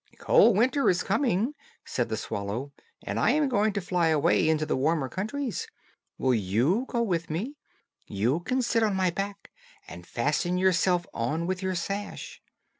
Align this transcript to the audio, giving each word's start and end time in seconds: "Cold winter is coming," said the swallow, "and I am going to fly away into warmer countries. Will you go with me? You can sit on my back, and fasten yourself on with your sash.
"Cold 0.17 0.57
winter 0.57 0.89
is 0.89 1.03
coming," 1.03 1.53
said 1.85 2.09
the 2.09 2.17
swallow, 2.17 2.71
"and 3.03 3.19
I 3.19 3.29
am 3.29 3.47
going 3.47 3.71
to 3.73 3.79
fly 3.81 4.07
away 4.07 4.49
into 4.49 4.65
warmer 4.75 5.07
countries. 5.07 5.67
Will 6.17 6.33
you 6.33 6.85
go 6.87 7.03
with 7.03 7.29
me? 7.29 7.55
You 8.07 8.39
can 8.39 8.63
sit 8.63 8.81
on 8.81 8.95
my 8.95 9.11
back, 9.11 9.51
and 9.87 10.07
fasten 10.07 10.57
yourself 10.57 11.05
on 11.13 11.45
with 11.45 11.61
your 11.61 11.75
sash. 11.75 12.41